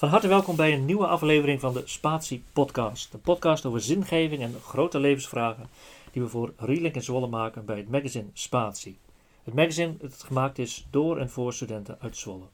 [0.00, 3.14] Van harte welkom bij een nieuwe aflevering van de Spatie Podcast.
[3.14, 5.66] Een podcast over zingeving en grote levensvragen
[6.12, 8.98] die we voor Relink in Zwolle maken bij het magazine Spatie.
[9.44, 12.44] Het magazine dat gemaakt is door en voor studenten uit Zwolle.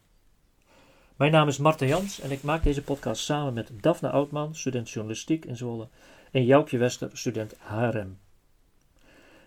[1.17, 4.91] Mijn naam is Marten Jans en ik maak deze podcast samen met Daphne Oudman, student
[4.91, 5.89] journalistiek in Zwolle,
[6.31, 8.19] en Joukje Wester, student HRM.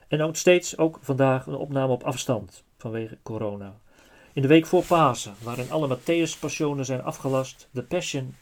[0.07, 3.79] En ook steeds ook vandaag een opname op afstand vanwege corona.
[4.39, 8.35] In de week voor Pasen, waarin alle Matthäus-passionen zijn afgelast, de Passion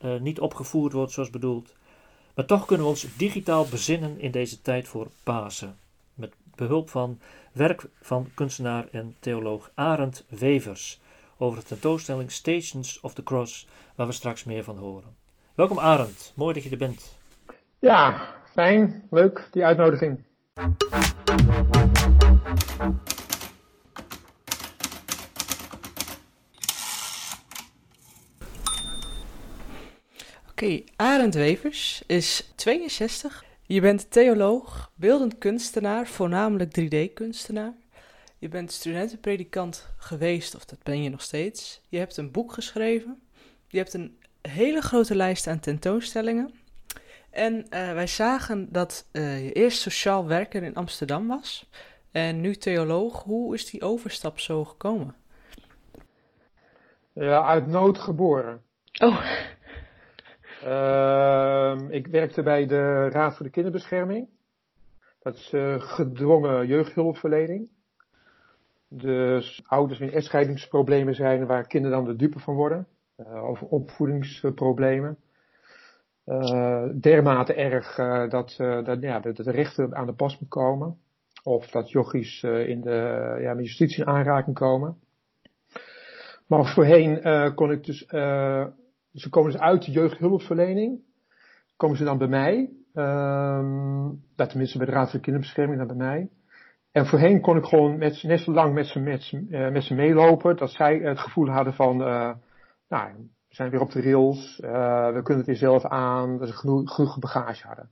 [0.00, 1.74] uh, niet opgevoerd wordt zoals bedoeld.
[2.34, 5.76] Maar toch kunnen we ons digitaal bezinnen in deze tijd voor Pasen.
[6.14, 7.20] Met behulp van
[7.52, 11.00] werk van kunstenaar en theoloog Arend Wevers
[11.38, 15.16] over de tentoonstelling Stations of the Cross, waar we straks meer van horen.
[15.54, 17.18] Welkom Arend, mooi dat je er bent.
[17.78, 20.24] Ja, fijn, leuk, die uitnodiging.
[30.62, 33.44] Oké, Arend Wevers is 62.
[33.62, 37.72] Je bent theoloog, beeldend kunstenaar, voornamelijk 3D-kunstenaar.
[38.38, 41.80] Je bent studentenpredikant geweest, of dat ben je nog steeds.
[41.88, 43.22] Je hebt een boek geschreven.
[43.68, 46.50] Je hebt een hele grote lijst aan tentoonstellingen.
[47.30, 51.68] En uh, wij zagen dat uh, je eerst sociaal werker in Amsterdam was
[52.10, 53.22] en nu theoloog.
[53.22, 55.14] Hoe is die overstap zo gekomen?
[57.12, 58.62] Ja, uit nood geboren.
[58.98, 59.48] Oh.
[60.64, 64.28] Uh, ik werkte bij de Raad voor de Kinderbescherming.
[65.22, 67.68] Dat is uh, gedwongen jeugdhulpverlening.
[68.88, 72.86] Dus ouders met echtscheidingsproblemen zijn waar kinderen dan de dupe van worden.
[73.16, 75.16] Uh, of opvoedingsproblemen.
[76.26, 77.94] Uh, dermate erg
[78.30, 80.98] dat, dat, ja, de rechter aan de pas moet komen.
[81.42, 84.98] Of dat jochies in de ja, met justitie in aanraking komen.
[86.46, 87.22] Maar voorheen
[87.54, 88.06] kon ik dus,
[89.12, 91.00] ze komen dus uit de jeugdhulpverlening.
[91.76, 92.70] Komen ze dan bij mij.
[92.94, 96.30] Um, dat tenminste bij de Raad voor Kinderbescherming dan bij mij.
[96.92, 100.56] En voorheen kon ik gewoon net zo lang met ze, met, ze, met ze meelopen.
[100.56, 101.96] Dat zij het gevoel hadden van,
[102.88, 103.12] nou,
[103.48, 106.54] we zijn weer op de rails, uh, we kunnen het weer zelf aan, dat ze
[106.54, 107.90] genoeg, genoeg bagage hadden.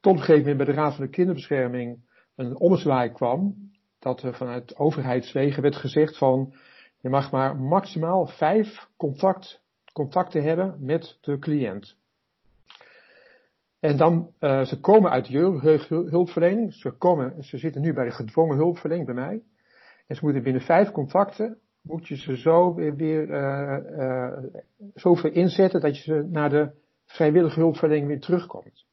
[0.00, 1.98] Tot op een gegeven moment bij de Raad van de Kinderbescherming
[2.36, 3.54] een ommezwaai kwam,
[3.98, 6.54] dat er vanuit overheidswegen werd gezegd van,
[7.00, 9.61] je mag maar maximaal vijf contact,
[9.92, 11.96] contacten hebben met de cliënt.
[13.80, 18.10] En dan, uh, ze komen uit de jeugdhulpverlening, ze, komen, ze zitten nu bij de
[18.10, 19.42] gedwongen hulpverlening bij mij.
[20.06, 24.38] En ze moeten binnen vijf contacten moet je ze zo weer, weer uh, uh,
[24.94, 26.70] zoveel inzetten dat je ze naar de
[27.06, 28.86] vrijwillige hulpverlening weer terugkomt.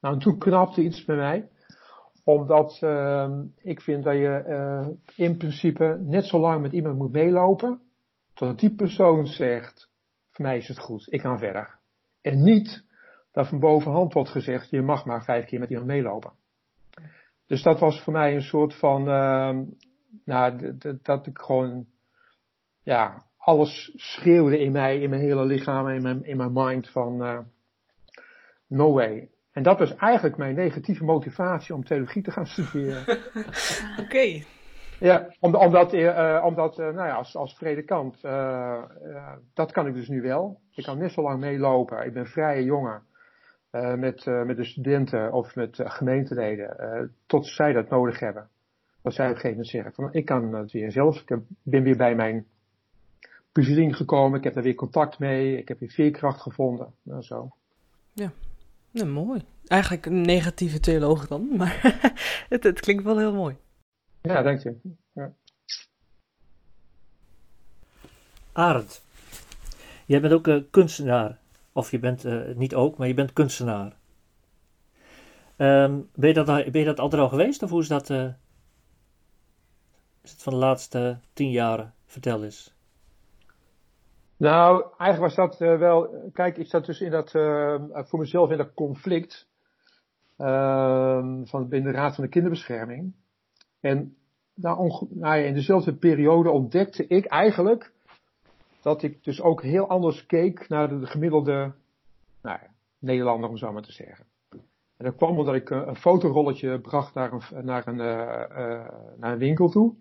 [0.00, 1.48] Nou, en toen knapte iets bij mij,
[2.24, 7.80] omdat uh, ik vind dat je in principe net zo lang met iemand moet meelopen,
[8.34, 9.89] totdat die persoon zegt,
[10.42, 11.78] mij is het goed, ik ga verder.
[12.20, 12.84] En niet
[13.32, 16.32] dat van bovenhand wordt gezegd, je mag maar vijf keer met iemand meelopen.
[17.46, 19.58] Dus dat was voor mij een soort van, uh,
[20.24, 21.86] nou, dat ik gewoon,
[22.82, 27.26] ja, alles schreeuwde in mij, in mijn hele lichaam, in mijn, in mijn mind van,
[27.26, 27.38] uh,
[28.66, 29.28] no way.
[29.52, 33.18] En dat was eigenlijk mijn negatieve motivatie om theologie te gaan studeren.
[34.04, 34.42] Oké.
[35.00, 38.20] Ja, omdat, uh, omdat uh, nou ja, als, als predikant,
[39.54, 40.60] dat kan ik dus nu wel.
[40.74, 42.06] Ik kan net zo lang meelopen.
[42.06, 43.02] Ik ben vrije jongen.
[43.96, 48.48] met, met de studenten of met gemeenteleden, tot zij dat nodig hebben
[49.02, 51.20] dat zij op een gegeven moment zeggen van ik kan het weer zelf.
[51.20, 52.46] Ik ben weer bij mijn
[53.52, 54.38] puzzeling gekomen.
[54.38, 55.58] Ik heb daar weer contact mee.
[55.58, 56.94] Ik heb weer veerkracht gevonden.
[57.02, 57.50] Nou, zo.
[58.12, 58.32] Ja,
[58.90, 59.42] nou, mooi.
[59.66, 61.80] Eigenlijk een negatieve theoloog dan, maar
[62.48, 63.56] het, het, klinkt wel heel mooi.
[64.22, 64.76] Ja, dank je.
[65.12, 65.32] Ja.
[68.52, 69.04] Arend,
[70.06, 71.38] jij bent ook uh, kunstenaar.
[71.72, 73.96] Of je bent uh, niet ook, maar je bent kunstenaar.
[75.56, 78.28] Um, ben, je dat, ben je dat altijd al geweest of hoe is dat uh,
[80.22, 81.94] is het van de laatste tien jaren?
[82.06, 82.74] Vertel eens.
[84.36, 86.30] Nou, eigenlijk was dat wel.
[86.32, 87.30] Kijk, ik zat dus in dat,
[88.08, 89.48] voor mezelf in dat conflict.
[90.38, 93.14] Uh, van binnen de Raad van de Kinderbescherming.
[93.80, 94.16] En
[94.54, 97.92] nou, ja, in dezelfde periode ontdekte ik eigenlijk.
[98.82, 101.72] dat ik dus ook heel anders keek naar de gemiddelde.
[102.42, 104.24] Nou ja, Nederlander, om zo maar te zeggen.
[104.96, 107.96] En dat kwam omdat ik een fotorolletje bracht naar een, naar een,
[109.18, 109.94] naar een winkel toe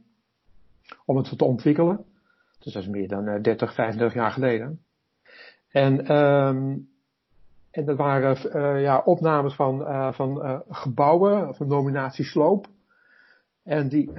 [1.06, 2.06] om het te ontwikkelen.
[2.60, 4.84] Dus dat is meer dan 30, 35 jaar geleden.
[5.70, 6.90] En, um,
[7.72, 12.68] en dat waren ja, opnames van, van gebouwen, van nominatie Sloop.
[13.70, 14.12] En die,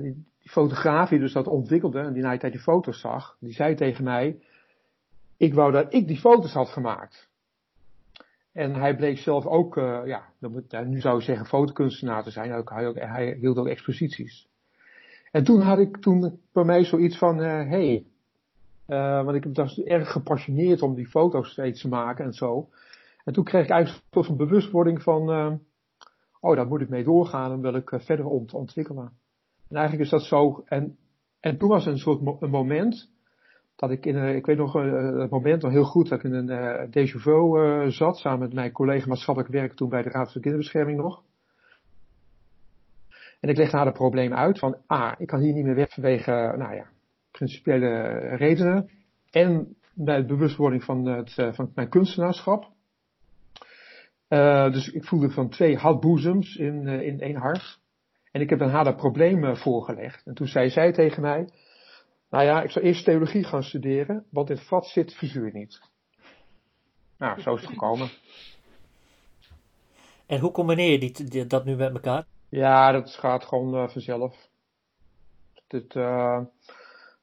[0.38, 3.52] die, fotograaf die dus dat ontwikkelde, en die na die tijd die foto's zag, die
[3.52, 4.38] zei tegen mij,
[5.36, 7.28] ik wou dat ik die foto's had gemaakt.
[8.52, 10.22] En hij bleek zelf ook, ja,
[10.86, 12.50] nu zou je zeggen fotokunstenaar te zijn.
[12.50, 14.48] Hij, hij, hij hield ook exposities.
[15.30, 18.04] En toen had ik toen bij mij zoiets van, hé, hey,
[18.88, 22.68] uh, want ik was erg gepassioneerd om die foto's steeds te maken en zo.
[23.24, 25.52] En toen kreeg ik eigenlijk een soort van bewustwording van, uh,
[26.42, 29.12] oh, daar moet ik mee doorgaan en wil ik uh, verder ont ontwikkelen.
[29.68, 30.62] En eigenlijk is dat zo.
[30.66, 30.96] En,
[31.40, 33.10] en toen was er een soort een moment
[33.76, 36.92] dat ik in ik weet nog het moment nog heel goed, dat ik in een
[36.96, 41.22] uh, zat, samen met mijn collega maatschappelijk werk toen bij de Raad voor Kinderbescherming nog.
[43.40, 45.92] En ik legde haar het probleem uit van, ah, ik kan hier niet meer weg
[45.92, 46.86] vanwege, nou ja,
[47.30, 47.88] principiële
[48.36, 48.90] redenen.
[49.30, 52.70] En bij de bewustwording van, het, eh, van mijn kunstenaarschap.
[54.32, 57.80] Uh, dus ik voelde van twee hartboezems in, uh, in één hart.
[58.30, 60.26] En ik heb dan haar dat probleem voorgelegd.
[60.26, 61.48] En toen zei zij tegen mij,
[62.30, 65.80] nou ja, ik zou eerst theologie gaan studeren, want in het vat zit figuur niet.
[67.18, 68.10] Nou, zo is het gekomen.
[70.26, 72.24] En hoe combineer je die, dat nu met elkaar?
[72.48, 74.48] Ja, dat gaat gewoon vanzelf.
[75.66, 75.92] Dit,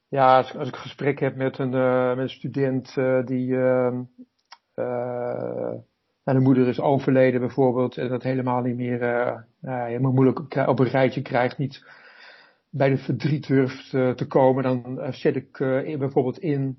[0.09, 2.93] ja, als, als ik een gesprek heb met een, uh, met een student
[3.27, 3.57] die
[6.29, 8.99] uh, de moeder is overleden bijvoorbeeld en dat helemaal niet meer
[9.61, 11.85] helemaal moeilijk op een rijtje krijgt, niet
[12.69, 15.57] bij de verdriet durft te komen, dan zet ik
[15.97, 16.77] bijvoorbeeld in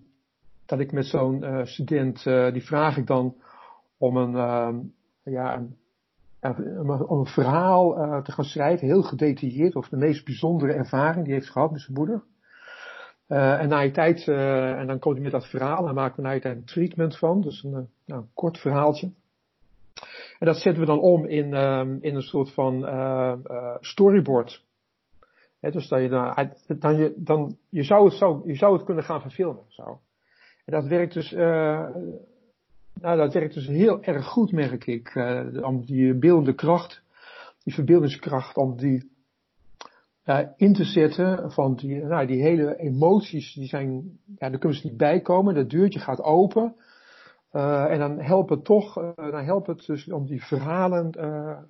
[0.67, 3.35] dat ik met zo'n student, die vraag ik dan
[3.99, 4.93] om een,
[5.23, 5.77] ja, een,
[7.09, 7.93] om een verhaal
[8.23, 11.97] te gaan schrijven, heel gedetailleerd over de meest bijzondere ervaring die heeft gehad met zijn
[11.97, 12.23] moeder.
[13.31, 16.17] Uh, en na je tijd, uh, en dan komt hij met dat verhaal, en maken
[16.17, 19.11] we na je tijd een treatment van, dus een, nou, een kort verhaaltje.
[20.41, 23.35] En dat zetten we dan om in, um, in een soort van uh,
[23.81, 24.65] storyboard.
[25.59, 28.85] He, dus dat je dan, dan, je, dan, je, zou het zo, je zou het
[28.85, 29.65] kunnen gaan verfilmen.
[29.69, 30.01] Zo.
[30.65, 35.15] En dat werkt dus, nou, dat werkt dus heel erg goed, merk ik,
[35.63, 37.03] om die beeldende kracht,
[37.63, 39.11] die verbeeldingskracht, om die
[40.57, 44.87] in te zetten van die, nou, die hele emoties, die zijn, ja, daar kunnen ze
[44.87, 45.55] niet bij komen.
[45.55, 46.75] Dat deurtje gaat open.
[47.53, 51.11] Uh, en dan helpt het toch, uh, dan helpt het dus om die verhalen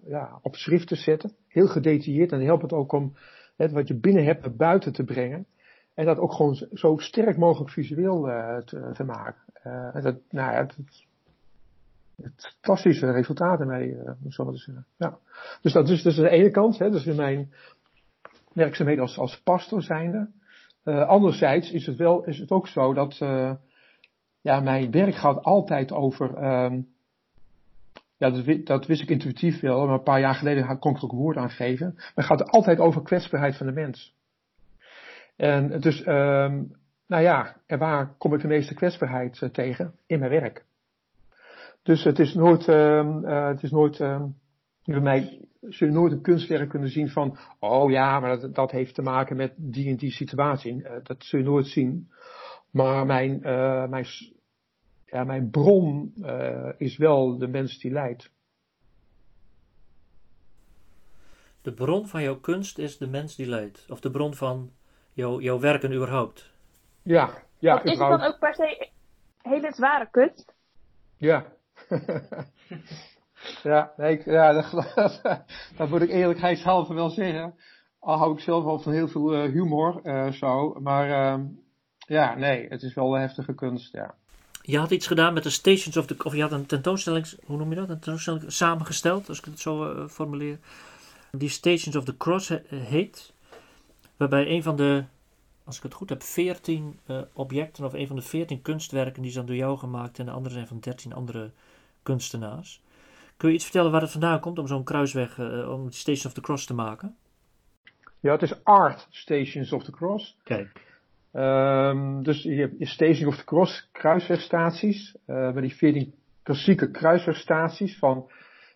[0.06, 1.32] ja, op schrift te zetten.
[1.48, 2.32] Heel gedetailleerd.
[2.32, 3.14] En dan helpt het ook om
[3.56, 5.46] wat je binnen hebt naar buiten te brengen.
[5.94, 8.22] En dat ook gewoon zo sterk mogelijk visueel
[8.64, 9.42] te, maken.
[9.92, 10.76] en dat, nou ja, het,
[12.22, 14.86] het fantastische resultaten mee, uh, zo zeggen.
[14.96, 15.18] Ja.
[15.62, 17.52] Dus dat is dus de ene kant, hè, dus in mijn
[18.52, 20.30] werkzaamheden als, als pastor zijnde.
[20.84, 23.18] Anderzijds is het wel, is het ook zo dat,
[24.40, 26.88] ja, mijn werk gaat altijd over, um,
[28.16, 31.04] ja, dat, dat, wist ik intuïtief wel, maar een paar jaar geleden kon ik er
[31.04, 31.92] ook woord aan geven.
[31.94, 34.14] Maar het gaat altijd over kwetsbaarheid van de mens.
[35.36, 36.72] En dus, um,
[37.06, 39.94] nou ja, en waar kom ik de meeste kwetsbaarheid uh, tegen?
[40.06, 40.64] In mijn werk.
[41.82, 43.98] Dus het is nooit, um, het is nooit,
[44.84, 48.70] bij mij zul je nooit een kunstwerk kunnen zien van, oh ja, maar dat, dat
[48.70, 50.74] heeft te maken met die en die situatie.
[50.74, 52.08] Uh, dat zul je nooit zien.
[52.70, 54.06] Maar mijn, uh, mijn,
[55.04, 58.30] ja, mijn bron uh, is wel de mens die leidt.
[61.62, 63.86] De bron van jouw kunst is de mens die leidt.
[63.88, 64.70] Of de bron van
[65.12, 66.50] jouw, jouw werken überhaupt.
[67.02, 67.74] Ja, ja.
[67.74, 68.88] Of is het dan ook per se
[69.42, 70.54] hele zware kunst?
[71.16, 71.46] Ja.
[73.62, 74.70] Ja, nee, ja dat,
[75.76, 77.54] dat, moet ik eerlijkheidshalve wel zeggen.
[77.98, 80.74] Al hou ik zelf wel van heel veel uh, humor, uh, zo.
[80.80, 81.44] Maar uh,
[82.10, 84.14] ja, nee, het is wel een heftige kunst, ja.
[84.62, 86.16] Je had iets gedaan met de Stations of the...
[86.24, 87.88] Of je had een tentoonstelling, hoe noem je dat?
[87.88, 90.58] Een tentoonstelling samengesteld, als ik het zo uh, formuleer.
[91.30, 93.32] Die Stations of the Cross he heet.
[94.16, 95.04] Waarbij een van de,
[95.64, 96.98] als ik het goed heb, 14
[97.32, 97.84] objecten...
[97.84, 100.18] of een van de 14 kunstwerken die zijn door jou gemaakt...
[100.18, 101.50] en de andere zijn van 13 andere
[102.02, 102.82] kunstenaars.
[103.36, 106.32] Kun je iets vertellen waar het vandaan komt om zo'n kruisweg, uh, om Station of
[106.32, 107.16] the Cross te maken?
[108.20, 110.36] Ja, het is Art Stations of the Cross.
[110.42, 110.89] Kijk.
[111.32, 115.16] Um, dus je hebt Station of the Cross kruiswegstaties.
[115.26, 118.30] Uh, bij die 14 klassieke kruiswegstaties van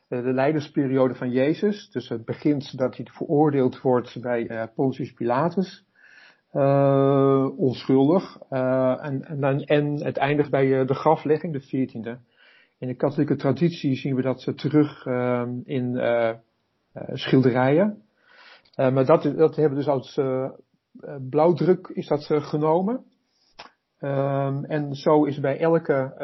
[0.09, 1.91] uh, de leidersperiode van Jezus.
[1.91, 5.85] Dus het begint dat hij veroordeeld wordt bij uh, Pontius Pilatus.
[7.57, 8.39] onschuldig.
[8.49, 12.21] en, en, dan, en het eindigt bij de graflegging, de 14e.
[12.79, 16.01] In de katholieke traditie zien we dat terug uh, in
[17.13, 18.03] schilderijen.
[18.77, 20.19] Maar dat, dat hebben we dus als
[21.31, 23.05] blauwdruk is dat genomen.
[24.01, 26.15] Um, en zo is bij elke,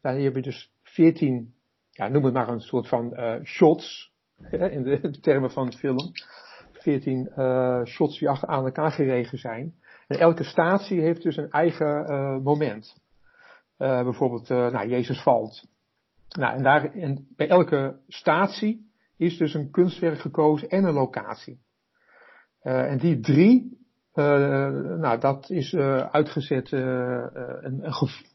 [0.00, 1.54] daar hebben we dus 14,
[1.90, 4.12] ja, noem het maar een soort van shots,
[4.50, 6.12] in de termen van het film.
[6.72, 7.30] 14
[7.86, 9.74] shots die achter aan elkaar geregen zijn.
[10.06, 13.00] En elke statie heeft dus een eigen moment.
[13.80, 15.68] Eh, bijvoorbeeld, eh, nou, Jezus valt.
[16.28, 21.60] Nou, en daar, en bij elke statie is dus een kunstwerk gekozen en een locatie.
[22.60, 23.79] Eh, en die drie, eh,
[24.14, 27.80] nou, dat is eh, uitgezet eh, eh, en,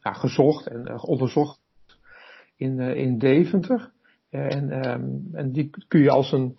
[0.02, 1.60] ja, gezocht en eh, onderzocht
[2.56, 3.92] in, eh, in Deventer.
[4.30, 6.56] Eh, en, ehm, en die kun je als een,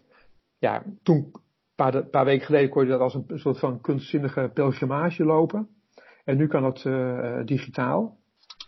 [0.58, 1.42] ja, toen, een
[1.76, 5.68] paar, paar weken geleden kon je dat als een soort van kunstzinnige pelgrimage lopen.
[6.24, 8.18] En nu kan eh, digitaal.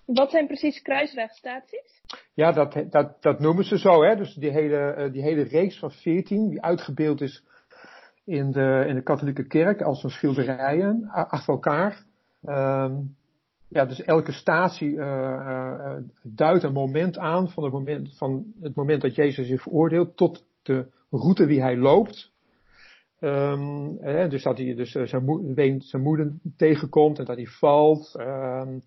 [0.05, 2.01] Wat zijn precies kruiswegstaties?
[2.33, 4.15] Ja, dat, dat, dat noemen ze zo, hè.
[4.15, 7.43] Dus die hele, eh, die hele reeks van 14, die uitgebeeld is
[8.29, 12.03] in de, in de katholieke kerk als een schilderijen achter elkaar.
[12.43, 12.95] Ehm,
[13.67, 18.75] ja, dus elke statie eh, eh, duidt een moment aan van het moment, van het
[18.75, 22.31] moment dat Jezus zich veroordeelt tot de route die hij loopt.
[23.19, 27.35] Ehm, eh, dus dat hij dus, eh, zijn, moe- ween- zijn moeder tegenkomt en dat
[27.35, 28.15] hij valt.
[28.15, 28.79] ehm,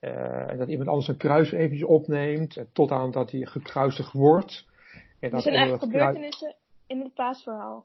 [0.00, 2.64] eh, en dat iemand anders een kruis eventjes opneemt.
[2.72, 4.66] Tot aan dat hij gekruisigd wordt.
[5.20, 6.54] En Dat zijn eigenlijk gebeurtenissen
[6.86, 7.84] in het paasverhaal.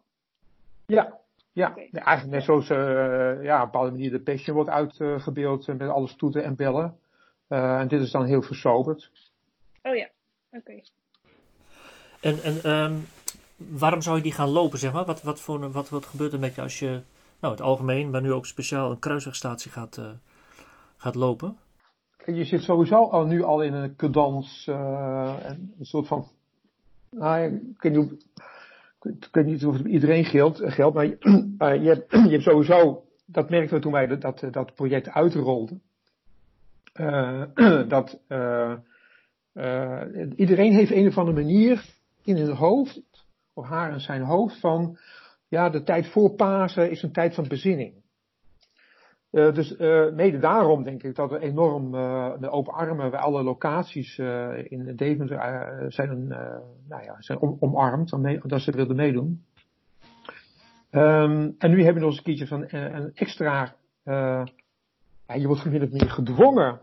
[0.85, 1.19] Ja,
[1.51, 1.75] ja.
[1.91, 5.89] Eigenlijk net zoals eh, ja, op een bepaalde manier de Passion wordt uitgebeeld eh, met
[5.89, 6.97] alle stoeten en bellen.
[7.47, 9.11] Eh, en dit is dan heel versoberd.
[9.83, 10.09] Oh ja,
[10.51, 10.81] oké.
[12.21, 12.93] En, en ehm,
[13.55, 15.05] waarom zou je die gaan lopen, zeg maar?
[15.05, 17.01] Wat, wat, voor, wat, wat gebeurt er met je als je,
[17.39, 20.09] nou het algemeen, maar nu ook speciaal een kruiswegstatie gaat, eh,
[20.97, 21.57] gaat lopen?
[22.17, 26.27] Kijk, Je zit sowieso al nu al in een cadans, eh, en een soort van,
[27.09, 27.43] nou,
[27.75, 28.17] ik weet niet, hoe-
[29.05, 31.17] ik weet niet of het iedereen geldt, geldt maar, je,
[32.29, 35.81] je, hebt, sowieso, dat merkten we toen wij dat, dat project uitrolden,
[36.93, 37.43] eh,
[37.87, 38.73] dat eh,
[39.53, 40.01] eh,
[40.35, 41.85] iedereen heeft een of andere manier
[42.23, 43.01] in hun hoofd,
[43.53, 44.97] of haar en zijn hoofd, van,
[45.47, 48.03] ja, de tijd voor Pasen is een tijd van bezinning.
[49.35, 53.19] Eh, dus eh, mede daarom denk ik dat we enorm eh, de open armen bij
[53.19, 54.17] alle locaties
[54.67, 55.37] in Deventer
[55.91, 56.27] zijn,
[56.87, 58.09] nou ja, zijn om, omarmd
[58.49, 59.43] dat ze wilden meedoen.
[60.89, 65.65] Ehm, en nu hebben we nog eens een keertje van een extra, ja, je wordt
[65.65, 66.81] min gedwongen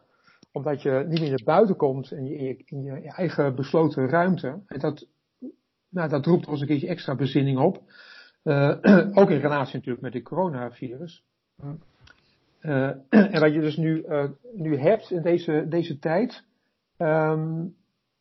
[0.53, 4.09] omdat je niet meer naar buiten komt en je, in, je, in je eigen besloten
[4.09, 4.63] ruimte.
[4.67, 5.07] En dat,
[5.89, 7.83] nou, dat roept ons een keertje extra bezinning op.
[9.21, 11.25] Ook in relatie natuurlijk met het coronavirus.
[12.63, 12.91] Eh,
[13.35, 16.45] en wat je dus nu, eh, nu hebt in deze, deze tijd,
[16.97, 17.65] ehm,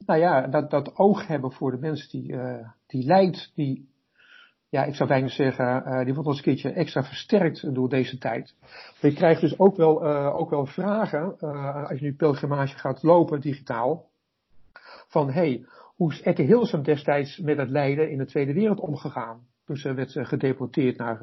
[0.05, 3.89] nou ja, dat, dat oog hebben voor de mensen die, eh, die lijdt, die,
[4.69, 8.55] ja, ik zou bijna zeggen, die wordt als een keertje extra versterkt door deze tijd.
[9.01, 11.39] Maar je krijgt dus ook wel, ook wel vragen,
[11.87, 14.09] als je nu pelgrimage gaat lopen digitaal,
[15.07, 19.47] van hey, hoe is Ecke Hilsum destijds met het lijden in de Tweede Wereld omgegaan?
[19.65, 21.19] Toen ze werd gedeporteerd naar,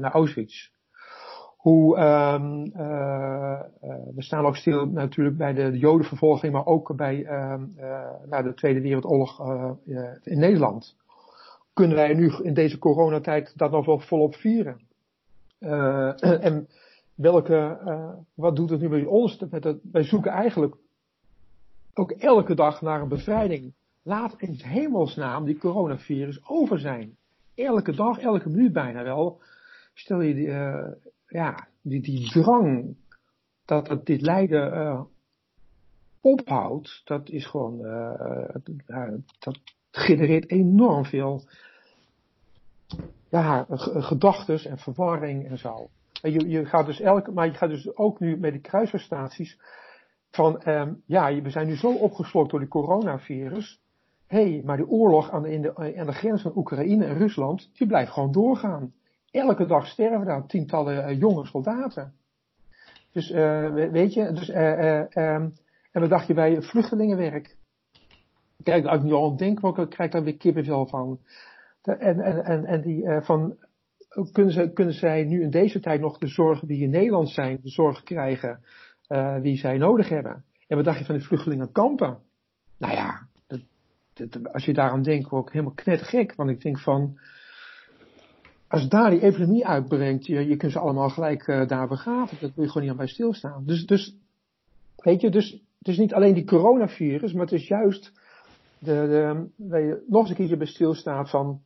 [0.00, 0.70] naar Auschwitz.
[1.68, 7.24] Ehm eh, eh, we staan ook stil natuurlijk bij de, de jodenvervolging, maar ook bij
[7.24, 9.40] ehm eh, nou, de Tweede Wereldoorlog
[10.22, 10.96] in Nederland.
[11.72, 14.80] Kunnen wij nu in deze coronatijd dat nog wel volop vieren?
[16.48, 16.68] En
[17.14, 17.78] welke,
[18.34, 19.44] wat doet het nu bij ons?
[19.50, 20.76] Het, wij zoeken eigenlijk
[21.94, 23.74] ook elke dag naar een bevrijding.
[24.02, 27.16] Laat in hemelsnaam die coronavirus over zijn.
[27.54, 29.40] Elke dag, elke minuut bijna wel.
[29.94, 30.50] Stel je die,
[31.28, 32.96] ja, die, die drang
[33.64, 35.00] dat dit lijden eh,
[36.20, 38.54] ophoudt, dat is gewoon, eh,
[38.86, 41.42] ja, dat genereert enorm veel
[43.28, 45.88] ja, g- gedachtes en verwarring en zo.
[46.22, 49.58] En je, je gaat dus elke, maar je gaat dus ook nu met die kruisverstaties
[50.30, 53.80] van, ehm, ja, we zijn nu zo opgeslokt door die coronavirus.
[54.26, 57.18] Hé, hey, maar de oorlog aan de, in de, aan de grens van Oekraïne en
[57.18, 58.92] Rusland, die blijft gewoon doorgaan.
[59.38, 62.12] Elke dag sterven daar tientallen eh, jonge soldaten.
[63.12, 65.48] Dus, eh, we- weet je, dus, eh, eh, ehm,
[65.92, 67.56] en wat dacht je bij vluchtelingenwerk?
[68.62, 71.18] Kijk, ik nu al denk, ik krijg daar weer kippenvel van.
[71.82, 73.56] De- En, en, en, en die van,
[74.32, 77.58] kunnen, ze, kunnen zij nu in deze tijd nog de zorgen die in Nederland zijn,
[77.62, 78.60] de zorg krijgen
[79.42, 80.44] die zij nodig hebben?
[80.66, 82.18] En wat dacht je van die vluchtelingenkampen?
[82.78, 83.60] Nou ja, dat,
[84.14, 86.34] dat- als je daaraan denkt, word ik helemaal knettergek.
[86.34, 87.18] Want ik denk van,
[88.68, 92.36] als daar die epidemie uitbrengt, je, je kunt ze allemaal gelijk eh, daar begraven.
[92.40, 93.64] Dat wil je gewoon niet aan bij stilstaan.
[93.66, 94.16] Dus, dus
[94.96, 98.12] weet je, dus het is niet alleen die coronavirus, maar het is juist
[98.78, 101.60] de, de, waar je nog eens een keertje bij stilstaat van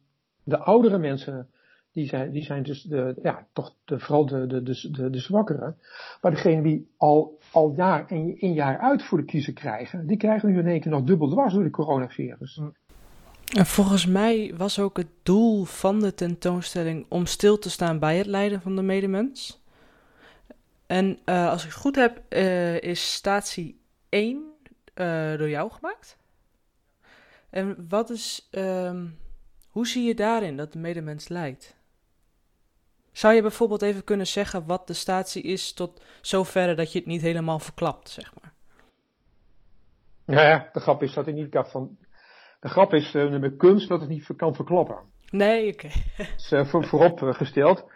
[0.45, 1.49] de oudere mensen.
[1.93, 5.75] Die zijn, die zijn dus de, ja, toch de, vooral de, de, de, de.
[6.21, 10.17] Maar degene die al, al jaar in, in jaar uit voor de kiezer krijgen, die
[10.17, 12.61] krijgen nu in één keer nog dubbel dwars door de coronavirus.
[13.53, 18.17] En volgens mij was ook het doel van de tentoonstelling om stil te staan bij
[18.17, 19.63] het lijden van de medemens.
[20.87, 24.53] En eh, als ik het goed heb, eh, is statie één
[24.95, 26.17] eh, door jou gemaakt.
[27.51, 29.07] En wat is, ehm,
[29.69, 31.77] hoe zie je daarin dat de medemens lijdt?
[33.13, 37.09] Zou je bijvoorbeeld even kunnen zeggen wat de statie is tot zoverre dat je het
[37.09, 38.53] niet helemaal verklapt, zeg maar?
[40.25, 41.97] Nou ja, de grap is dat ik niet kan van.
[42.63, 44.99] De grap is uh, met kunst dat het niet kan verklappen.
[45.31, 45.89] Nee, oké.
[46.17, 47.91] Dat is uh, voor, vooropgesteld.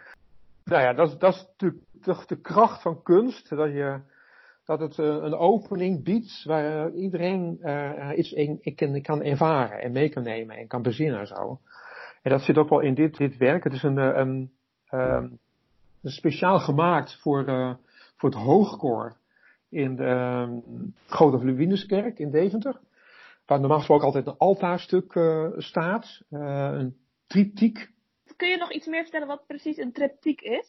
[0.63, 3.49] Nou ja, dat, dat is natuurlijk de, de, kracht van kunst.
[3.49, 3.99] Dat, je,
[4.65, 7.59] dat het uh, een opening biedt waar iedereen
[8.15, 11.59] iets in, in, kan ervaren en mee kan nemen en kan bezinnen en zo.
[12.21, 13.63] En dat zit ook wel in dit, dit werk.
[13.63, 14.51] Het is een, een,
[14.89, 15.39] een
[16.03, 17.45] speciaal gemaakt voor,
[18.15, 19.15] voor het hoogkoor
[19.69, 22.79] in de um, Grote Louinuskerk in Deventer.
[23.47, 26.21] Waar normaal gesproken altijd een altaarstuk uh, staat.
[26.29, 27.91] Uh, een triptiek.
[28.35, 30.67] Kun je nog iets meer vertellen wat precies een triptiek is?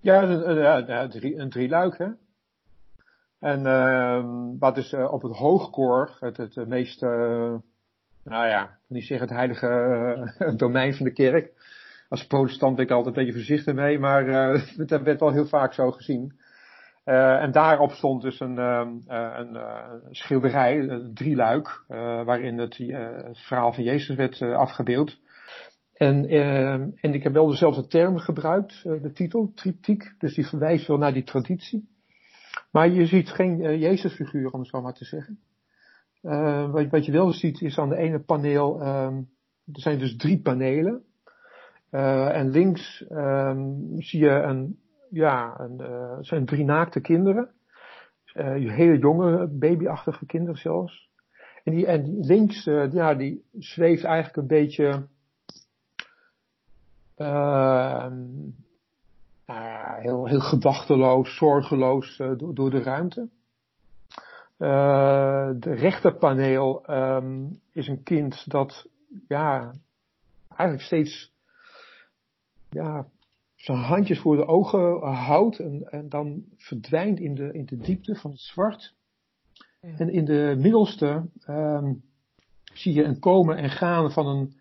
[0.00, 2.08] Ja, een, een, een, een drieluik hè.
[3.38, 4.24] En uh,
[4.58, 7.62] wat is uh, op het hoogkoor, het, het, meest, nou
[8.24, 11.52] ja, niet zeggen het heilige domein van de kerk.
[12.08, 14.24] Als protestant ben ik altijd een beetje voorzichtig mee, maar
[14.86, 16.38] dat werd wel heel vaak zo gezien.
[17.04, 18.86] Uh, en daarop stond dus een, uh,
[19.36, 21.84] een uh, schilderij, een drieluik,
[22.24, 22.74] waarin het,
[23.32, 25.18] verhaal van Jezus werd afgebeeld.
[25.92, 26.28] En,
[27.00, 31.12] en ik heb wel dezelfde term gebruikt, de titel, triptiek, dus die verwijst wel naar
[31.12, 31.88] die traditie.
[32.70, 35.38] Maar je ziet geen Jezusfiguur, om het zo maar te zeggen.
[36.70, 39.16] Wat, wat, je wel ziet is aan de ene paneel, ehm,
[39.72, 41.04] er zijn dus drie panelen.
[41.90, 44.78] en links ehm, zie je een
[45.14, 47.50] ja, en, uh, het zijn drie naakte kinderen.
[48.34, 51.08] Uh, hele jonge, babyachtige kinderen zelfs.
[51.64, 55.06] En, die, en links, uh, ja, die zweeft eigenlijk een beetje,
[57.16, 58.42] nou
[60.00, 63.28] heel, heel gedachteloos, zorgeloos door, door, de ruimte.
[65.58, 68.88] de rechterpaneel um, is een kind dat,
[69.28, 69.72] ja,
[70.48, 71.32] eigenlijk steeds,
[72.70, 73.06] ja,
[73.64, 78.14] zijn handjes voor de ogen houdt en, en dan verdwijnt in de, in de diepte
[78.14, 78.94] van het zwart.
[79.80, 79.98] Ja.
[79.98, 82.02] En in de middelste um,
[82.72, 84.54] zie je een komen en gaan van een,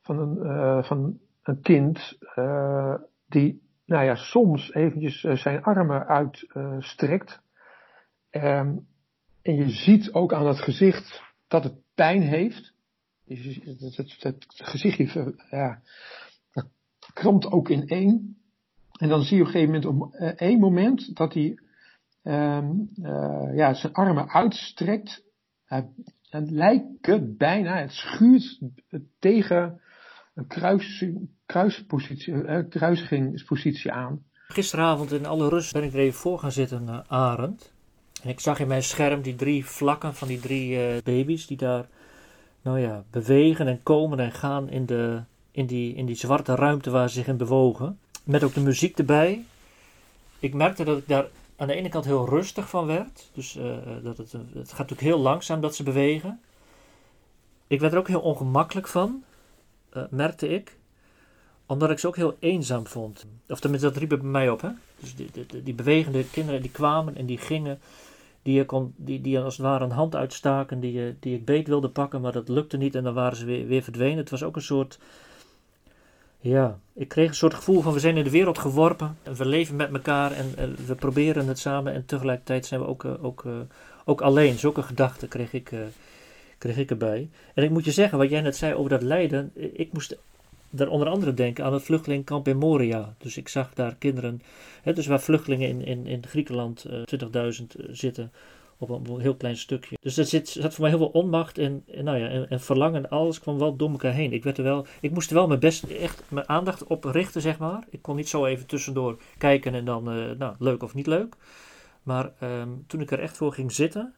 [0.00, 2.94] van een, uh, van een kind uh,
[3.28, 7.40] die, nou ja, soms eventjes uh, zijn armen uitstrekt.
[8.30, 8.86] Um,
[9.42, 12.74] en je ziet ook aan het gezicht dat het pijn heeft.
[13.26, 15.82] Het, het, het, het gezichtje, ja,
[17.12, 18.35] krampt ook in één.
[18.96, 21.58] En dan zie je op een gegeven moment op uh, één moment dat hij
[22.22, 25.24] um, uh, ja, zijn armen uitstrekt.
[26.28, 28.60] Het lijkt bijna, het schuurt
[29.18, 29.80] tegen
[30.34, 31.04] een kruis,
[31.46, 34.24] kruispositie, kruisigingspositie aan.
[34.48, 37.72] Gisteravond in alle rust ben ik er even voor gaan zitten, Arend.
[38.22, 41.88] En ik zag in mijn scherm die drie vlakken van die drie baby's die daar,
[42.62, 46.90] nou ja, bewegen en komen en gaan in de, in die, in die zwarte ruimte
[46.90, 47.98] waar ze zich in bewogen.
[48.26, 49.44] Met ook de muziek erbij.
[50.38, 53.30] Ik merkte dat ik daar aan de ene kant heel rustig van werd.
[53.34, 56.40] Dus uh, dat het, het gaat natuurlijk heel langzaam dat ze bewegen.
[57.66, 59.24] Ik werd er ook heel ongemakkelijk van,
[60.10, 60.76] merkte ik.
[61.66, 63.26] Omdat ik ze ook heel eenzaam vond.
[63.48, 64.60] Of tenminste, dat riep bij mij op.
[64.60, 64.70] Hè?
[65.00, 67.80] Dus die, die, die bewegende kinderen die kwamen en die gingen.
[68.42, 71.88] Die, kon, die, die als het ware een hand uitstaken, die, die ik beet wilde
[71.88, 74.18] pakken, maar dat lukte niet en dan waren ze weer, weer verdwenen.
[74.18, 74.98] Het was ook een soort
[76.48, 79.16] ja, ik kreeg een soort gevoel van we zijn in de wereld geworpen.
[79.22, 81.92] En we leven met elkaar en, we proberen het samen.
[81.92, 83.52] En tegelijkertijd zijn we ook, uh, ook, uh,
[84.04, 84.58] ook alleen.
[84.58, 85.80] Zulke gedachten kreeg ik, uh,
[86.58, 87.28] kreeg ik erbij.
[87.54, 89.52] En ik moet je zeggen, wat jij net zei over dat lijden.
[89.54, 90.16] Ik moest
[90.70, 93.14] daar onder andere denken aan het vluchtelingenkamp in Moria.
[93.18, 94.42] Dus ik zag daar kinderen,
[94.82, 98.32] hè, dus waar vluchtelingen in, in, in Griekenland 20.000 zitten
[98.78, 99.96] op een, heel klein stukje.
[100.00, 102.60] Dus er zit, zat voor mij heel veel onmacht en, en nou ja, en, en,
[102.60, 103.08] verlangen.
[103.08, 104.32] Alles kwam wel door elkaar heen.
[104.32, 107.40] Ik, werd er wel, ik moest er wel mijn best, echt mijn aandacht op richten,
[107.40, 107.84] zeg maar.
[107.90, 111.36] Ik kon niet zo even tussendoor kijken en dan, uh, nou, leuk of niet leuk.
[112.02, 114.14] Maar um, toen ik er echt voor ging zitten,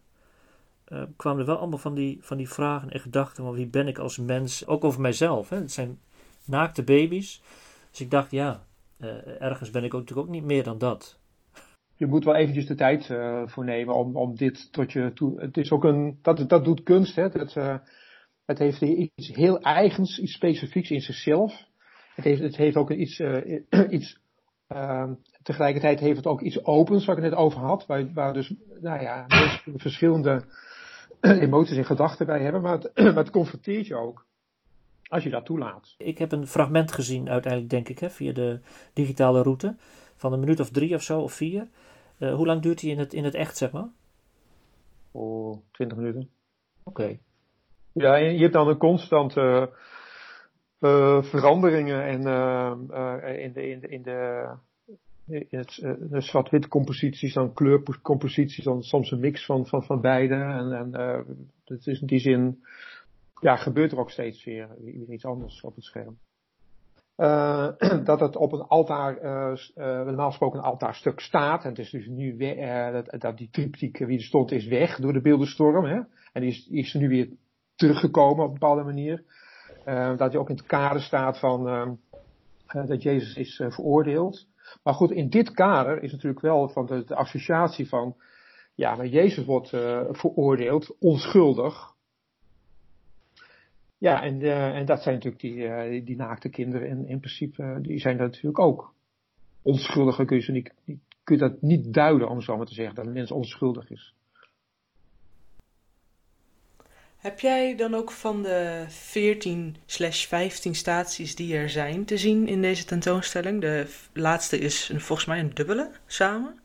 [0.88, 3.88] uh, kwamen er wel allemaal van die, van die vragen en gedachten van wie ben
[3.88, 4.66] ik als mens.
[4.66, 5.48] Ook over mijzelf.
[5.48, 5.56] Hè.
[5.56, 5.98] Het zijn
[6.44, 7.42] naakte baby's.
[7.90, 8.62] Dus ik dacht, ja,
[8.98, 11.18] uh, ergens ben ik ook, natuurlijk ook niet meer dan dat
[11.98, 15.40] je moet wel eventjes de tijd uh, voor nemen om, om dit tot je toe.
[15.40, 17.22] Het is ook een, dat, dat doet kunst, hè.
[17.22, 17.76] Het, uh,
[18.46, 21.66] het heeft iets heel eigens, iets specifieks in zichzelf.
[22.14, 23.60] Het heeft, het heeft ook iets, uh,
[23.96, 24.20] iets
[25.42, 29.02] tegelijkertijd heeft het ook iets opens, waar ik het net over had, waar, dus, nou
[29.02, 29.24] ja,
[29.76, 30.44] verschillende
[31.20, 34.26] emoties en gedachten bij hebben, maar het, maar het confronteert je ook.
[35.02, 35.94] Als je dat toelaat.
[35.98, 38.60] Ik heb een fragment gezien, uiteindelijk denk ik, hè, via de
[38.92, 39.76] digitale route.
[40.16, 41.68] Van een minuut of drie of zo, of vier.
[42.18, 43.88] Uh, hoe lang duurt hij in het, in het echt, zeg maar?
[45.18, 46.28] voor 20 minuten.
[46.82, 47.18] Oké.
[47.92, 49.72] Ja, je hebt dan een constante
[50.80, 54.54] uh, veranderingen en, uh, uh, in de, in de, in de,
[55.26, 60.34] in het, zwart-wit composities, dan kleurcomposities, dan soms een mix van, van, van beide.
[60.34, 60.92] En, en
[61.64, 62.64] het is in die zin,
[63.40, 66.18] ja, gebeurt er ook steeds weer, weer iets anders op het scherm.
[67.18, 67.68] Uh,
[68.04, 71.62] dat het op een altaar, uh, uh, normaal gesproken een altaarstuk staat.
[71.62, 74.96] En het is dus nu weer, dat, dat, die triptiek wie er stond is weg
[75.00, 75.84] door de beeldenstorm.
[75.84, 76.00] Hè?
[76.32, 77.28] En die is, is nu weer
[77.74, 79.24] teruggekomen op een bepaalde manier.
[80.16, 81.98] dat hij ook in het kader staat van
[82.66, 84.46] dat Jezus is veroordeeld.
[84.82, 88.16] Maar goed, in dit kader is natuurlijk wel van de, de associatie van,
[88.74, 89.68] ja, maar Jezus wordt
[90.10, 91.96] veroordeeld, onschuldig.
[93.98, 96.88] Ja, en, uh, en dat zijn natuurlijk die, uh, die naakte kinderen.
[96.88, 98.94] En in principe, uh, die zijn dat natuurlijk ook.
[99.62, 100.62] Onschuldiger kun je,
[101.24, 104.14] kun je dat niet duiden, om zo maar te zeggen, dat een mens onschuldig is.
[107.18, 112.48] Heb jij dan ook van de 14 slash 15 staties die er zijn te zien
[112.48, 113.60] in deze tentoonstelling?
[113.60, 116.60] De laatste is een, volgens mij een dubbele samen.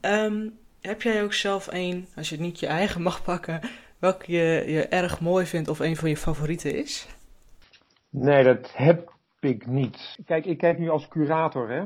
[0.00, 3.60] Um, heb jij ook zelf een, als je het niet je eigen mag pakken,
[4.02, 7.08] welke je, je erg mooi vindt of een van je favorieten is?
[8.10, 10.18] Nee, dat heb ik niet.
[10.24, 11.84] Kijk, ik kijk nu als curator, hè?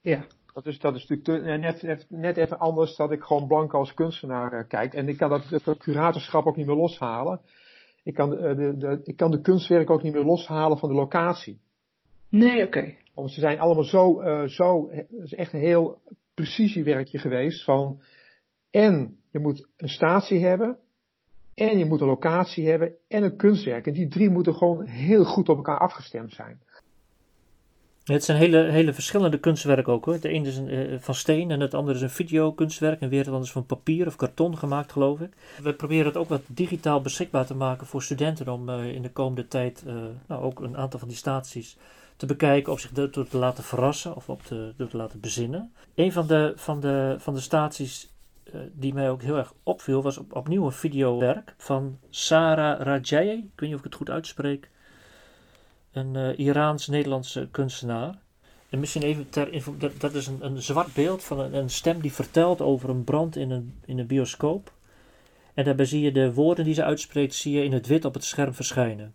[0.00, 0.24] Ja.
[0.52, 4.52] Dat is, dat is natuurlijk net, net even anders dat ik gewoon blank als kunstenaar
[4.52, 4.94] uh, kijk.
[4.94, 7.40] En ik kan dat, dat curatorschap ook niet meer loshalen.
[8.02, 10.94] Ik kan, uh, de, de, ik kan de kunstwerk ook niet meer loshalen van de
[10.94, 11.60] locatie.
[12.28, 12.78] Nee, oké.
[12.78, 12.98] Okay.
[13.14, 16.00] Want ze zijn allemaal zo, uh, zo, het is echt een heel
[16.34, 18.00] precisiewerkje geweest van,
[18.70, 20.78] en je moet een statie hebben,
[21.56, 23.86] en je moet een locatie hebben en een kunstwerk.
[23.86, 26.60] En die drie moeten gewoon heel goed op elkaar afgestemd zijn.
[28.04, 30.20] het zijn hele, hele verschillende kunstwerken ook hoor.
[30.20, 33.00] De ene is een, uh, van steen en het andere is een videokunstwerk.
[33.00, 35.32] En weer het andere is van papier of karton gemaakt geloof ik.
[35.62, 39.10] We proberen het ook wat digitaal beschikbaar te maken voor studenten om uh, in de
[39.10, 39.94] komende tijd uh,
[40.26, 41.76] nou, ook een aantal van die staties
[42.16, 45.72] te bekijken, of zich door te laten verrassen of op te, door te laten bezinnen.
[45.94, 48.15] Een van de, van de, van de staties
[48.72, 53.32] die mij ook heel erg opviel, was op, opnieuw een videowerk van Sarah Rajaye.
[53.32, 54.70] Ik weet niet of ik het goed uitspreek.
[55.92, 58.18] Een uh, Iraans-Nederlandse kunstenaar.
[58.70, 62.00] En misschien even ter dat, dat is een, een zwart beeld van een, een, stem
[62.00, 64.72] die vertelt over een brand in een, in een bioscoop.
[65.54, 68.14] En daarbij zie je de woorden die ze uitspreekt, zie je in het wit op
[68.14, 69.14] het scherm verschijnen.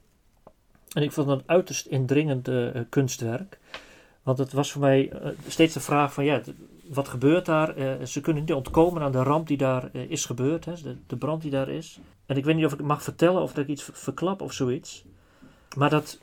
[0.93, 3.59] En ik vond dat een uiterst indringend uh, kunstwerk.
[4.23, 5.11] Want het was voor mij
[5.47, 6.41] steeds de vraag van, ja,
[6.93, 7.77] wat gebeurt daar?
[7.77, 10.73] Uh, ze kunnen niet ontkomen aan de ramp die daar uh, is gebeurd, hè,
[11.07, 11.99] de, brand die daar is.
[12.25, 15.05] En ik weet niet of ik mag vertellen of dat ik iets verklap of zoiets.
[15.77, 16.19] Maar dat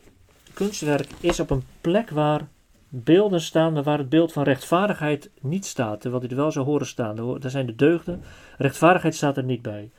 [0.55, 2.49] kunstwerk is op een plek waar
[2.89, 6.01] beelden staan waar het beeld van rechtvaardigheid niet staat.
[6.01, 7.39] Terwijl die er wel zou horen staan.
[7.41, 8.23] Daar zijn de deugden.
[8.57, 9.91] Rechtvaardigheid staat er niet bij.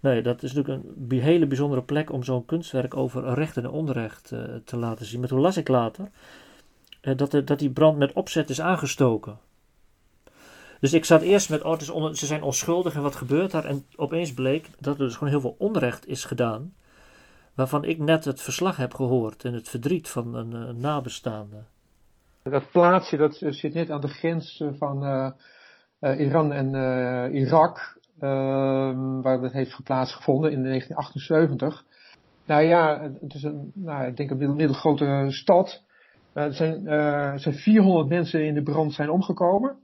[0.00, 4.30] Nee, dat is natuurlijk een hele bijzondere plek om zo'n kunstwerk over recht en onrecht
[4.32, 5.20] uh, te laten zien.
[5.20, 6.08] Maar toen las ik later
[7.16, 9.38] dat, dat die brand met opzet is aangestoken.
[10.80, 13.64] Dus ik zat eerst met, oh, ze zijn onschuldig en wat gebeurt daar?
[13.64, 16.72] En opeens bleek dat er dus gewoon heel veel onrecht is gedaan.
[17.54, 21.56] Waarvan ik net het verslag heb gehoord en het verdriet van een, een nabestaande.
[22.42, 25.30] Dat plaatsje dat zit net aan de grens van uh,
[26.00, 26.74] uh, Iran en
[27.34, 27.98] Irak.
[28.18, 31.84] Ehm, waar dat heeft plaatsgevonden in 1978.
[32.46, 35.82] Nou ja, het is een, nou, ik denk een middelgrote stad.
[36.32, 36.82] er, zijn,
[37.40, 39.78] zijn 400 mensen in de brand zijn omgekomen.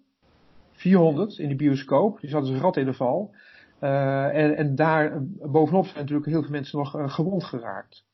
[0.77, 2.21] 400 in de bioscoop.
[2.21, 3.35] Die dus rat in de val.
[3.81, 8.05] Uh, en, en, daar bovenop zijn natuurlijk heel veel mensen nog uh, gewond geraakt.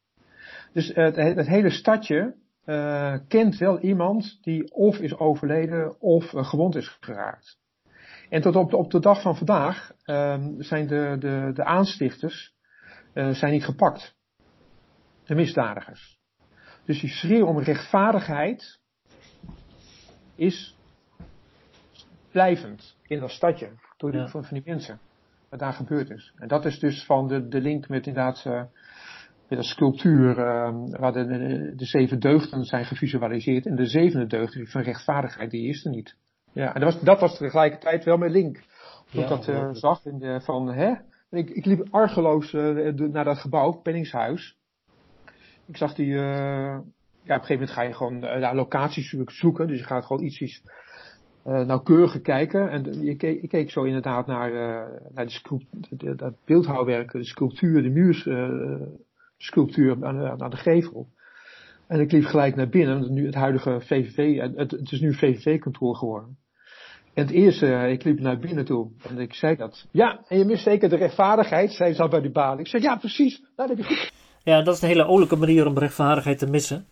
[0.73, 2.35] Dus het, het hele stadje
[3.29, 7.59] kent wel iemand die of is overleden of gewond is geraakt.
[8.29, 9.93] En tot op de, op dag van vandaag
[10.59, 12.55] zijn de, de, de aanstichters
[13.13, 14.15] zijn niet gepakt.
[15.25, 16.19] De misdadigers.
[16.85, 18.81] Dus die schreeuw om rechtvaardigheid
[20.35, 20.77] is
[22.33, 23.69] blijvend in dat stadje.
[23.97, 24.29] Door die, ja.
[24.29, 25.01] van, van, die mensen.
[25.49, 26.33] Wat daar gebeurd is.
[26.37, 28.63] En dat is dus van de, de link met inderdaad uh,
[29.49, 33.67] met de sculptuur uh, waar de, de, de, zeven deugden zijn gevisualiseerd.
[33.67, 36.17] En de zevende deugd van rechtvaardigheid, die is er niet.
[36.53, 38.63] Ja, en dat was, dat was tegelijkertijd wel mijn link.
[39.11, 40.93] Ja, ik dat uh, zag in de, van, hè.
[41.31, 44.57] Ik, ik liep argeloos naar dat gebouw, Penningshuis.
[45.67, 46.85] Ik zag die, ja, op
[47.25, 49.67] een gegeven moment ga je gewoon naar locaties zoeken.
[49.67, 50.63] Dus je gaat gewoon iets, iets
[51.47, 52.71] uh, nauwkeuriger kijken.
[52.71, 54.83] En je keek, ik keek zo inderdaad naar, uh,
[55.15, 61.09] naar de, de, dat beeldhouwwerk, de sculptuur, de muursculptuur aan, aan, de gevel.
[61.87, 65.97] En ik liep gelijk naar binnen, nu het huidige VVV, het, het is nu VVV-kantoor
[65.97, 66.37] geworden.
[67.15, 69.87] En het eerste, eh, ik liep naar binnen toe en ik zei dat.
[69.91, 72.61] Ja, en je mist zeker de rechtvaardigheid, zei ze al bij die balie.
[72.61, 74.13] Ik zeg, ja precies, nou, dat heb je goed.
[74.45, 76.87] Ja, dat is een hele olijke manier om rechtvaardigheid te missen.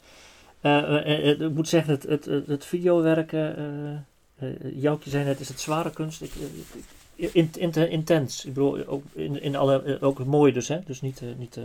[0.60, 4.06] Eh, eh, eh, ik moet zeggen, het, het, het, het videowerken,
[4.40, 6.22] eh eh, Joukje zei net, is het zware kunst.
[6.22, 8.44] Ik, eh, in, in, intens.
[8.44, 10.80] Ik bedoel, ook, in, in alle, eh, ook mooi dus, hè?
[10.84, 11.64] Dus niet, eh, niet eh,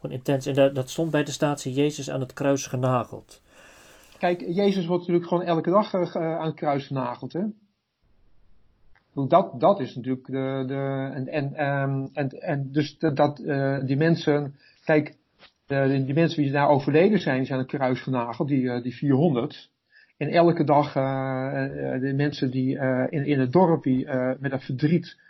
[0.00, 0.46] gewoon intens.
[0.46, 3.40] En dat, dat stond bij de statie Jezus aan het kruis genageld.
[4.18, 7.42] Kijk, Jezus wordt natuurlijk gewoon elke dag eh, aan het kruis genageld, hè.
[9.28, 13.96] Dat, dat is natuurlijk de, de en, en, ehm, en, en dus dat, eh, die
[13.96, 14.54] mensen,
[14.84, 15.16] kijk,
[15.66, 18.94] eh, die mensen die daar overleden zijn, zijn aan het kruis genageld, die, eh, die
[18.94, 19.69] 400.
[20.20, 21.02] En elke dag eh,
[21.94, 25.20] eh, de mensen die eh, in, in het dorp die eh, met dat verdriet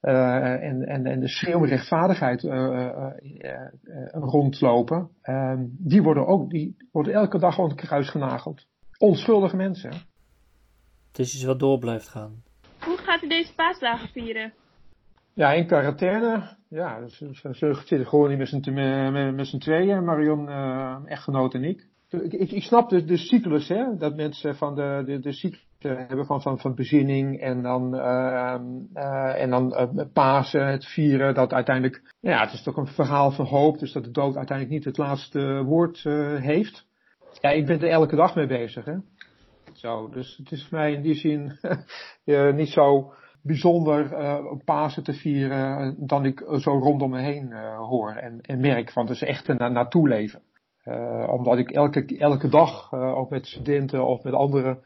[0.00, 3.68] eh, en, en, en de schreeuw rechtvaardigheid eh, eh, eh, eh,
[4.12, 8.66] rondlopen, ehm, die worden ook die worden elke dag aan het kruis genageld.
[8.98, 9.90] Onschuldige mensen.
[11.08, 12.42] Het is iets wat door blijft gaan.
[12.84, 14.52] Hoe gaat u deze paasdagen vieren?
[15.34, 16.56] Ja, in quarantaine.
[16.68, 18.38] Ja, ze zitten gewoon niet
[19.36, 21.90] met z'n tweeën, Marion, eh, echtgenoot en ik.
[22.12, 26.26] Ik, ik, snap de, de cyclus, hè, dat mensen van de, de, de cyclus hebben
[26.26, 28.54] van, van, van bezinning en dan, eh,
[28.94, 33.30] eh, en dan eh, Pasen, het vieren, dat uiteindelijk, ja, het is toch een verhaal
[33.30, 36.86] van hoop, dus dat de dood uiteindelijk niet het laatste woord eh, heeft.
[37.40, 38.96] Ja, ik ben er elke dag mee bezig, hè.
[39.72, 41.58] Zo, dus het is voor mij in die zin
[42.54, 44.16] niet zo bijzonder
[44.64, 49.14] Pasen te vieren dan ik zo rondom me heen hoor en, en merk van het
[49.14, 50.42] is echt een na naartoe leven.
[50.82, 54.82] Eh, omdat ik elke, elke dag, eh, ook met studenten of met anderen,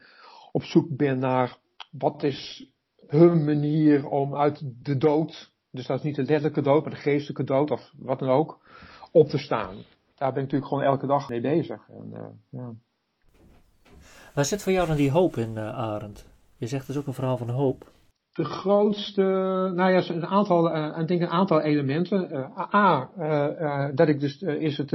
[0.51, 1.57] op zoek ben naar
[1.91, 2.71] wat is
[3.07, 6.99] hun manier om uit de dood, dus dat is niet de letterlijke dood, maar de
[6.99, 8.59] geestelijke dood of wat dan ook,
[9.11, 9.75] op te staan.
[10.15, 11.87] Daar ben ik natuurlijk gewoon elke dag mee bezig.
[11.89, 12.73] En, eh, ja.
[14.33, 16.27] Waar zit voor jou dan die hoop in, Arend?
[16.57, 17.91] Je zegt dus ook een verhaal van hoop.
[18.37, 19.21] De grootste,
[19.75, 22.31] nou ja, een aantal, eh, ik denk een aantal elementen.
[22.31, 24.89] Eh, A, eh, dat ik dus, is het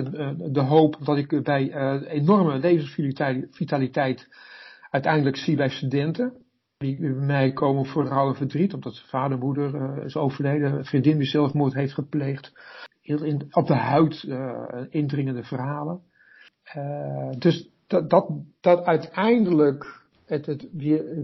[0.55, 1.73] de hoop dat ik bij
[2.07, 4.29] enorme levensvitaliteit vitaliteit
[4.91, 6.33] uiteindelijk zie bij studenten.
[6.79, 11.19] Die bij mij komen voor rouw en verdriet, omdat zijn vader, moeder is overleden, vriendin
[11.19, 12.53] die zelfmoord heeft gepleegd.
[13.01, 14.29] Heel in, op de huid
[14.89, 16.01] indringende verhalen.
[17.39, 18.29] Dus dat, dat,
[18.61, 20.02] dat uiteindelijk
[20.33, 20.69] het, het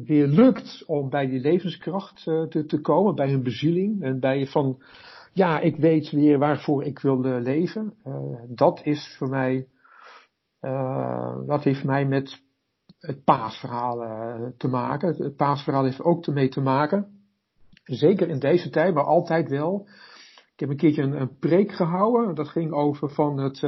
[0.05, 4.47] weer, lukt om bij die levenskracht eh, te, te komen, bij hun bezieling en bij
[4.47, 4.83] van,
[5.33, 7.95] ja, ik weet weer waarvoor ik wil leven.
[8.05, 8.15] Eh,
[8.49, 9.67] dat is voor mij,
[10.61, 12.43] eh, dat heeft mij met
[12.99, 13.97] het paasverhaal
[14.57, 15.09] te maken.
[15.09, 17.07] Het, het paasverhaal heeft ook ermee te maken,
[17.85, 19.89] zeker in deze tijd, maar altijd wel.
[20.53, 23.61] Ik heb een keertje een, een preek gehouden, dat ging over van het,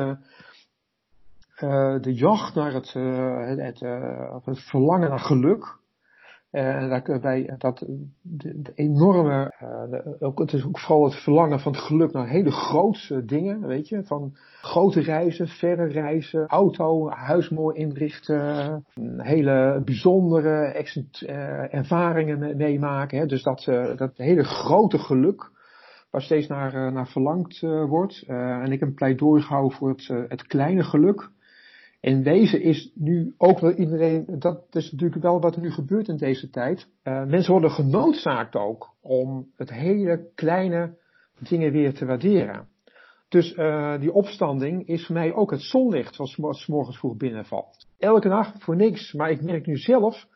[1.62, 5.78] eh, de jacht naar het, eh, het, eh, het verlangen naar geluk.
[6.50, 7.78] En bij, dat
[8.22, 9.54] de, de enorme,
[9.90, 13.66] de- ook, het is ook vooral het verlangen van het geluk naar hele grootse dingen,
[13.66, 14.04] weet je.
[14.04, 18.84] Van grote reizen, verre reizen, auto, huis mooi inrichten,
[19.16, 20.64] hele bijzondere
[21.70, 23.18] ervaringen me- meemaken.
[23.18, 23.26] Hè.
[23.26, 23.64] Dus dat,
[23.96, 25.50] dat hele grote geluk
[26.10, 28.24] waar steeds naar, naar verlangd wordt.
[28.26, 31.30] En ik heb een pleidooi gehouden voor het, het kleine geluk.
[32.00, 36.08] In wezen is nu ook wel iedereen, dat is natuurlijk wel wat er nu gebeurt
[36.08, 36.88] in deze tijd.
[37.02, 40.98] Eh, mensen worden genoodzaakt ook om het hele kleine
[41.38, 42.68] dingen weer te waarderen.
[43.28, 46.98] Dus eh, die opstanding is voor mij ook het zonlicht wat 's mo- 's morgens
[46.98, 47.86] vroeg binnenvalt.
[47.98, 50.26] Elke dag voor niks, maar ik merk nu zelf,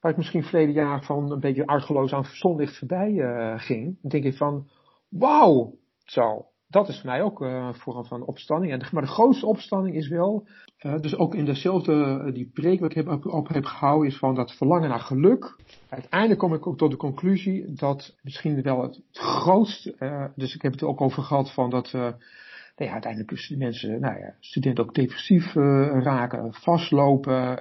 [0.00, 4.24] waar ik misschien verleden jaar van een beetje argeloos aan zonlicht voorbij eh, ging, denk
[4.24, 4.68] ik van,
[5.08, 6.46] wauw, zo.
[6.70, 8.72] Dat is voor mij ook eh, een vorm van opstanding.
[8.72, 10.46] En maar de grootste opstanding is wel,
[10.78, 14.18] eh, dus ook in dezelfde, eh, die preek wat ik heb, op, heb gehouden, is
[14.18, 15.56] van dat verlangen naar geluk.
[15.88, 20.72] Uiteindelijk kom ik ook tot de conclusie dat misschien wel het grootste, dus ik heb
[20.72, 22.14] het ook over gehad van dat, nou
[22.76, 27.58] ja, uiteindelijk de mensen, nou ja, studenten ook depressief raken, vastlopen,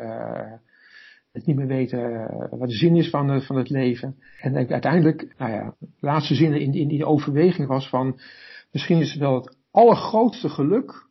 [1.32, 4.16] het niet meer weten wat de zin is van, van het leven.
[4.42, 8.20] En uiteindelijk, nou ja, de laatste zin in, in die overweging was van,
[8.78, 11.08] misschien is het wel het allergrootste geluk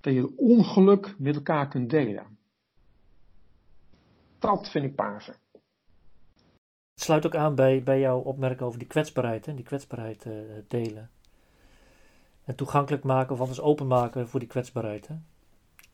[0.00, 2.38] dat je het ongeluk met elkaar kunt delen.
[4.38, 5.34] Dat vind ik Pasen.
[6.94, 9.54] Het sluit ook aan bij, bij jouw opmerking over die kwetsbaarheid, hè?
[9.54, 10.32] die kwetsbaarheid eh,
[10.68, 11.10] delen.
[12.44, 15.08] En toegankelijk maken of anders openmaken voor die kwetsbaarheid.
[15.08, 15.14] Hè?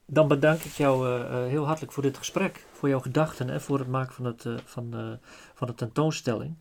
[0.06, 3.60] Dan bedank ik jou eh, eh, heel hartelijk voor dit gesprek, voor jouw gedachten en
[3.60, 5.18] voor het maken van, het, van,
[5.54, 6.56] van de tentoonstelling.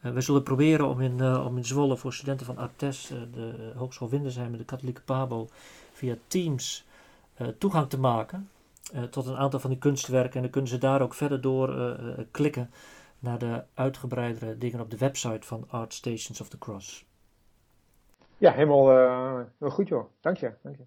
[0.00, 3.18] Eh, we zullen proberen om in, eh, om in Zwolle voor studenten van ATES, eh,
[3.32, 5.48] de Hogeschool Windersheim en de katholieke Pabo,
[5.92, 6.84] via Teams
[7.58, 8.50] toegang te maken.
[9.10, 10.34] tot een aantal van die kunstwerken.
[10.34, 11.96] En dan kunnen ze daar ook verder door
[12.30, 12.70] klikken
[13.18, 17.04] naar de uitgebreidere dingen op de website van Art Stations of the Cross.
[18.38, 18.88] Ja, helemaal
[19.58, 20.04] heel goed joh.
[20.20, 20.52] Dank je.
[20.62, 20.84] Dank je.